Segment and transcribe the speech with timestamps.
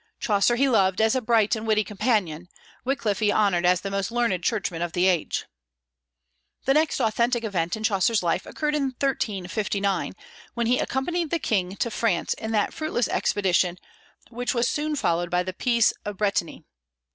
[0.19, 2.49] Chaucer he loved as a bright and witty companion;
[2.83, 5.45] Wyclif he honored as the most learned churchman of the age.
[6.65, 10.13] The next authentic event in Chaucer's life occurred in 1359,
[10.55, 13.77] when he accompanied the king to France in that fruitless expedition
[14.31, 16.63] which was soon followed by the peace of Brétigny.